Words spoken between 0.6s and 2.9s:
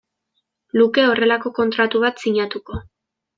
luke horrelako kontratu bat sinatuko.